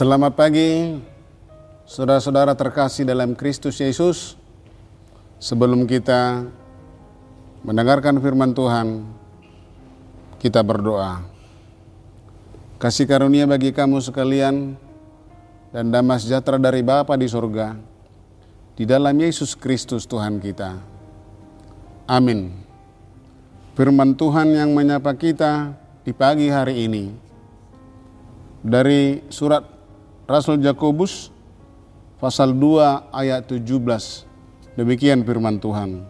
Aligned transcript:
Selamat 0.00 0.32
pagi, 0.32 0.96
saudara-saudara 1.84 2.56
terkasih 2.56 3.04
dalam 3.04 3.36
Kristus 3.36 3.76
Yesus. 3.84 4.32
Sebelum 5.36 5.84
kita 5.84 6.48
mendengarkan 7.60 8.16
firman 8.16 8.56
Tuhan, 8.56 9.04
kita 10.40 10.64
berdoa. 10.64 11.20
Kasih 12.80 13.04
karunia 13.04 13.44
bagi 13.44 13.76
kamu 13.76 14.00
sekalian 14.00 14.72
dan 15.68 15.92
damai 15.92 16.16
sejahtera 16.16 16.56
dari 16.56 16.80
Bapa 16.80 17.12
di 17.20 17.28
surga, 17.28 17.76
di 18.80 18.88
dalam 18.88 19.12
Yesus 19.12 19.52
Kristus 19.52 20.08
Tuhan 20.08 20.40
kita. 20.40 20.80
Amin. 22.08 22.56
Firman 23.76 24.16
Tuhan 24.16 24.48
yang 24.48 24.72
menyapa 24.72 25.12
kita 25.12 25.76
di 26.08 26.16
pagi 26.16 26.48
hari 26.48 26.88
ini 26.88 27.04
dari 28.64 29.28
surat 29.28 29.79
Rasul 30.30 30.62
Yakobus 30.62 31.34
pasal 32.22 32.54
2 32.54 33.10
ayat 33.10 33.50
17. 33.50 33.66
Demikian 34.78 35.26
firman 35.26 35.58
Tuhan. 35.58 36.06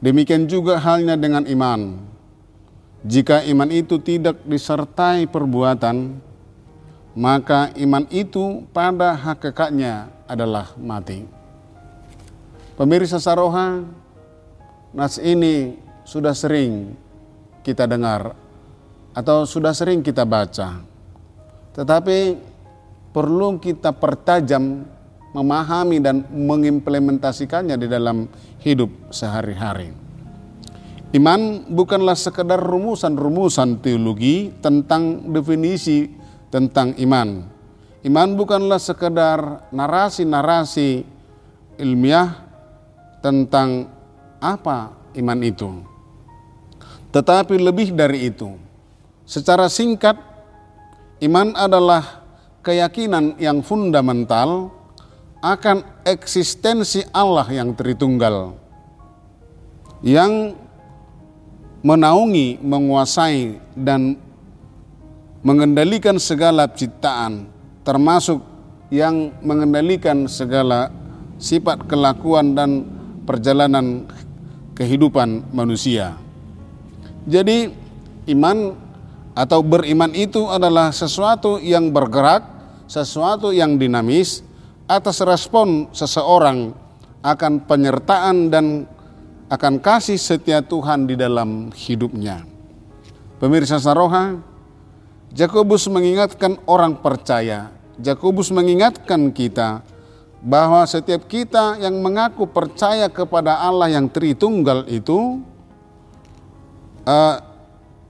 Demikian 0.00 0.48
juga 0.48 0.80
halnya 0.80 1.20
dengan 1.20 1.44
iman. 1.44 2.00
Jika 3.04 3.44
iman 3.44 3.68
itu 3.68 4.00
tidak 4.00 4.40
disertai 4.48 5.28
perbuatan, 5.28 6.16
maka 7.12 7.68
iman 7.76 8.08
itu 8.08 8.64
pada 8.72 9.12
hakikatnya 9.12 10.08
adalah 10.24 10.72
mati. 10.80 11.28
Pemirsa 12.80 13.20
Saroha, 13.20 13.84
nas 14.96 15.20
ini 15.20 15.76
sudah 16.08 16.32
sering 16.32 16.96
kita 17.60 17.84
dengar 17.84 18.32
atau 19.12 19.44
sudah 19.44 19.76
sering 19.76 20.00
kita 20.00 20.24
baca. 20.24 20.80
Tetapi 21.76 22.51
perlu 23.12 23.60
kita 23.60 23.92
pertajam 23.92 24.88
memahami 25.32 26.00
dan 26.00 26.24
mengimplementasikannya 26.28 27.76
di 27.76 27.88
dalam 27.88 28.28
hidup 28.60 29.12
sehari-hari. 29.12 29.92
Iman 31.12 31.68
bukanlah 31.68 32.16
sekedar 32.16 32.56
rumusan-rumusan 32.56 33.84
teologi 33.84 34.48
tentang 34.64 35.28
definisi 35.28 36.08
tentang 36.48 36.96
iman. 36.96 37.44
Iman 38.00 38.32
bukanlah 38.32 38.80
sekedar 38.80 39.68
narasi-narasi 39.72 41.04
ilmiah 41.76 42.32
tentang 43.20 43.92
apa 44.40 44.96
iman 45.16 45.40
itu. 45.44 45.70
Tetapi 47.12 47.60
lebih 47.60 47.92
dari 47.92 48.32
itu, 48.32 48.56
secara 49.28 49.68
singkat, 49.68 50.16
iman 51.20 51.52
adalah 51.52 52.21
keyakinan 52.62 53.36
yang 53.42 53.60
fundamental 53.60 54.70
akan 55.42 55.82
eksistensi 56.06 57.02
Allah 57.10 57.46
yang 57.50 57.74
Tritunggal 57.74 58.54
yang 60.02 60.54
menaungi, 61.82 62.62
menguasai 62.62 63.58
dan 63.74 64.14
mengendalikan 65.42 66.18
segala 66.22 66.70
ciptaan 66.70 67.50
termasuk 67.82 68.38
yang 68.94 69.34
mengendalikan 69.42 70.30
segala 70.30 70.94
sifat 71.42 71.90
kelakuan 71.90 72.54
dan 72.54 72.86
perjalanan 73.26 74.06
kehidupan 74.78 75.50
manusia. 75.50 76.14
Jadi 77.26 77.70
iman 78.30 78.78
atau 79.34 79.64
beriman 79.64 80.12
itu 80.14 80.46
adalah 80.46 80.94
sesuatu 80.94 81.58
yang 81.58 81.90
bergerak, 81.90 82.61
sesuatu 82.86 83.54
yang 83.54 83.76
dinamis, 83.76 84.42
atas 84.90 85.22
respon 85.24 85.88
seseorang 85.94 86.74
akan 87.22 87.64
penyertaan 87.64 88.50
dan 88.50 88.66
akan 89.52 89.78
kasih 89.78 90.18
setia 90.18 90.64
Tuhan 90.64 91.06
di 91.06 91.14
dalam 91.14 91.70
hidupnya. 91.72 92.42
Pemirsa 93.38 93.78
Saroha, 93.78 94.38
Jakobus 95.32 95.88
mengingatkan 95.88 96.60
orang 96.68 96.98
percaya, 96.98 97.72
Jakobus 98.00 98.50
mengingatkan 98.50 99.30
kita 99.30 99.84
bahwa 100.42 100.82
setiap 100.88 101.30
kita 101.30 101.78
yang 101.78 102.02
mengaku 102.02 102.50
percaya 102.50 103.06
kepada 103.06 103.62
Allah 103.62 103.94
yang 103.94 104.10
Tritunggal 104.10 104.90
itu 104.90 105.38
uh, 107.06 107.36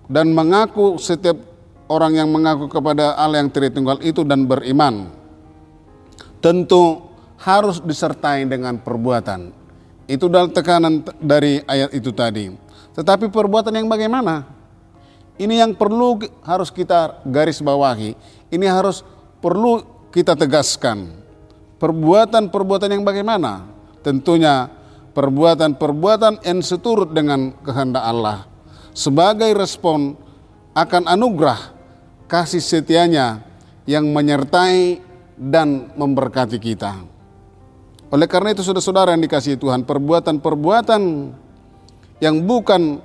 dan 0.09 0.33
mengaku 0.33 0.97
setiap 0.97 1.37
orang 1.93 2.17
yang 2.17 2.33
mengaku 2.33 2.73
kepada 2.73 3.13
Allah 3.21 3.45
yang 3.45 3.53
Tritunggal 3.53 4.01
itu 4.01 4.25
dan 4.25 4.49
beriman 4.49 5.13
tentu 6.41 7.13
harus 7.39 7.79
disertai 7.79 8.49
dengan 8.49 8.81
perbuatan. 8.81 9.53
Itu 10.11 10.27
dalam 10.27 10.51
tekanan 10.51 11.05
dari 11.21 11.63
ayat 11.63 11.95
itu 11.95 12.11
tadi. 12.11 12.51
Tetapi 12.93 13.31
perbuatan 13.31 13.73
yang 13.73 13.89
bagaimana? 13.89 14.45
Ini 15.39 15.65
yang 15.65 15.73
perlu 15.79 16.21
harus 16.45 16.69
kita 16.69 17.23
garis 17.25 17.63
bawahi. 17.63 18.13
Ini 18.53 18.67
harus 18.69 19.01
perlu 19.41 19.81
kita 20.13 20.37
tegaskan. 20.37 21.09
Perbuatan-perbuatan 21.81 22.91
yang 22.95 23.03
bagaimana? 23.03 23.67
Tentunya 24.05 24.69
perbuatan-perbuatan 25.17 26.45
yang 26.45 26.61
seturut 26.61 27.11
dengan 27.11 27.55
kehendak 27.65 28.05
Allah. 28.05 28.39
Sebagai 28.93 29.57
respon 29.57 30.15
akan 30.77 31.09
anugerah 31.09 31.72
kasih 32.33 32.65
setianya 32.65 33.45
yang 33.85 34.09
menyertai 34.09 35.05
dan 35.37 35.93
memberkati 35.93 36.57
kita. 36.57 37.05
Oleh 38.09 38.25
karena 38.25 38.57
itu 38.57 38.65
saudara-saudara 38.65 39.13
yang 39.13 39.21
dikasihi 39.29 39.61
Tuhan, 39.61 39.85
perbuatan-perbuatan 39.85 41.03
yang 42.25 42.37
bukan 42.49 43.05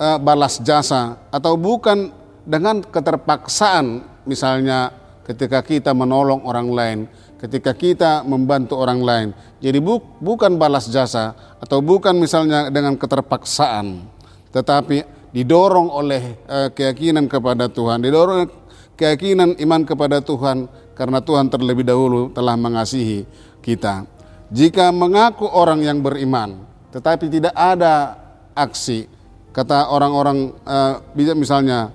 uh, 0.00 0.18
balas 0.20 0.56
jasa 0.64 1.20
atau 1.28 1.60
bukan 1.60 2.08
dengan 2.48 2.80
keterpaksaan 2.80 4.00
misalnya 4.24 4.96
ketika 5.28 5.60
kita 5.60 5.92
menolong 5.92 6.40
orang 6.48 6.68
lain, 6.72 6.98
ketika 7.36 7.76
kita 7.76 8.24
membantu 8.24 8.80
orang 8.80 9.00
lain. 9.04 9.28
Jadi 9.60 9.84
bu, 9.84 10.00
bukan 10.20 10.56
balas 10.56 10.88
jasa 10.88 11.36
atau 11.60 11.84
bukan 11.84 12.16
misalnya 12.16 12.72
dengan 12.72 12.96
keterpaksaan, 12.96 14.04
tetapi 14.52 15.19
didorong 15.30 15.88
oleh 15.90 16.22
uh, 16.46 16.68
keyakinan 16.74 17.30
kepada 17.30 17.70
Tuhan, 17.70 18.02
didorong 18.02 18.50
keyakinan 18.98 19.56
iman 19.62 19.82
kepada 19.86 20.20
Tuhan 20.20 20.66
karena 20.92 21.22
Tuhan 21.22 21.48
terlebih 21.48 21.86
dahulu 21.86 22.28
telah 22.34 22.58
mengasihi 22.58 23.24
kita. 23.64 24.04
Jika 24.50 24.90
mengaku 24.90 25.46
orang 25.46 25.80
yang 25.86 26.02
beriman, 26.02 26.66
tetapi 26.90 27.30
tidak 27.30 27.54
ada 27.54 28.18
aksi, 28.52 29.06
kata 29.54 29.88
orang-orang 29.88 30.52
uh, 30.66 31.00
misalnya 31.38 31.94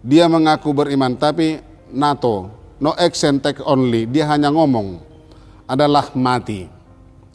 dia 0.00 0.24
mengaku 0.26 0.72
beriman, 0.72 1.12
tapi 1.12 1.60
NATO, 1.92 2.48
no 2.80 2.96
action 2.96 3.36
take 3.38 3.60
only, 3.62 4.08
dia 4.08 4.24
hanya 4.32 4.48
ngomong, 4.48 4.96
adalah 5.68 6.08
mati. 6.16 6.66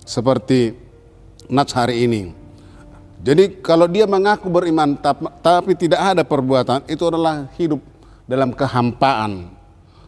Seperti 0.06 0.74
Nats 1.50 1.74
hari 1.74 2.10
ini. 2.10 2.45
Jadi 3.22 3.64
kalau 3.64 3.88
dia 3.88 4.04
mengaku 4.10 4.52
beriman 4.52 4.98
tapi 5.42 5.78
tidak 5.78 6.02
ada 6.02 6.24
perbuatan, 6.26 6.84
itu 6.90 7.04
adalah 7.06 7.50
hidup 7.56 7.80
dalam 8.26 8.52
kehampaan 8.52 9.56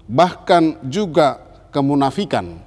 bahkan 0.07 0.79
juga 0.87 1.37
kemunafikan. 1.69 2.63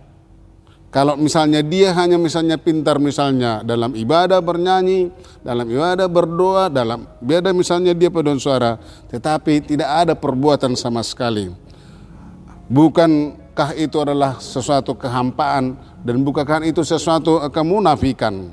Kalau 0.91 1.15
misalnya 1.15 1.63
dia 1.63 1.95
hanya 1.95 2.19
misalnya 2.19 2.59
pintar 2.59 2.99
misalnya 2.99 3.63
dalam 3.63 3.95
ibadah 3.95 4.43
bernyanyi, 4.43 5.07
dalam 5.39 5.65
ibadah 5.71 6.11
berdoa, 6.11 6.67
dalam 6.67 7.07
beda 7.23 7.55
misalnya 7.55 7.95
dia 7.95 8.11
pedon 8.11 8.43
suara, 8.43 8.75
tetapi 9.07 9.71
tidak 9.71 9.87
ada 9.87 10.15
perbuatan 10.19 10.75
sama 10.75 11.07
sekali. 11.07 11.47
Bukankah 12.67 13.79
itu 13.79 14.03
adalah 14.03 14.43
sesuatu 14.43 14.99
kehampaan 14.99 15.79
dan 16.03 16.17
bukankah 16.27 16.67
itu 16.67 16.83
sesuatu 16.83 17.39
kemunafikan? 17.55 18.51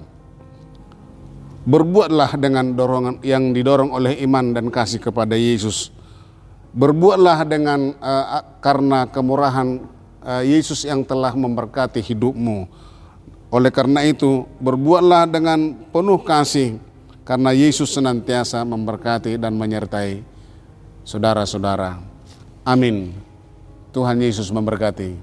Berbuatlah 1.67 2.39
dengan 2.39 2.71
dorongan 2.71 3.19
yang 3.27 3.51
didorong 3.51 3.91
oleh 3.91 4.23
iman 4.23 4.55
dan 4.55 4.71
kasih 4.71 5.03
kepada 5.03 5.35
Yesus 5.35 5.91
Berbuatlah 6.77 7.41
dengan 7.47 7.95
uh, 7.97 8.61
karena 8.61 9.09
kemurahan 9.09 9.81
uh, 10.21 10.43
Yesus 10.45 10.85
yang 10.85 11.01
telah 11.01 11.33
memberkati 11.33 12.05
hidupmu. 12.05 12.69
Oleh 13.49 13.71
karena 13.73 14.05
itu, 14.05 14.45
berbuatlah 14.61 15.25
dengan 15.25 15.73
penuh 15.89 16.21
kasih 16.21 16.77
karena 17.25 17.55
Yesus 17.55 17.95
senantiasa 17.95 18.61
memberkati 18.61 19.41
dan 19.41 19.57
menyertai 19.57 20.21
saudara-saudara. 21.01 21.97
Amin. 22.61 23.15
Tuhan 23.95 24.21
Yesus 24.21 24.53
memberkati. 24.53 25.15